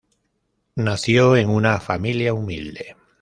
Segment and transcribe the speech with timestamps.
[0.77, 2.95] Nació en una familia humilde.